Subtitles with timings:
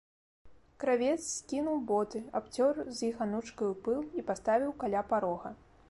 [0.83, 5.59] Кравец скінуў боты, абцёр з іх анучкаю пыл і паставіў каля парога.